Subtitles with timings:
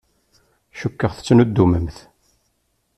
[0.79, 1.97] Cukkeɣ tettnuddumemt.